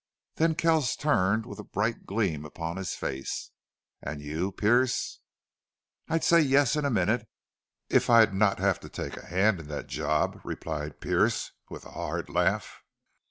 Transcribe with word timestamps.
Then 0.37 0.55
Kells 0.55 0.95
turned 0.95 1.45
with 1.45 1.59
a 1.59 1.63
bright 1.63 2.07
gleam 2.07 2.43
upon 2.43 2.77
his 2.77 2.95
face. 2.95 3.51
"And 4.01 4.19
you 4.19 4.51
Pearce?" 4.51 5.19
"I'd 6.09 6.23
say 6.23 6.39
yes 6.41 6.75
in 6.75 6.85
a 6.85 6.89
minute 6.89 7.29
if 7.87 8.09
I'd 8.09 8.33
not 8.33 8.57
have 8.57 8.79
to 8.79 8.89
take 8.89 9.15
a 9.15 9.27
hand 9.27 9.59
in 9.59 9.67
thet 9.67 9.85
job," 9.85 10.41
replied 10.43 11.01
Pearce, 11.01 11.51
with 11.69 11.85
a 11.85 11.91
hard 11.91 12.29
laugh. 12.31 12.81